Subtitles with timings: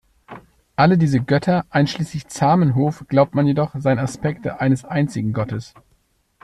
[0.75, 5.75] Alle diese „Götter“ einschließlich Zamenhof glaubt man jedoch, seien Aspekte eines einzigen Gottes.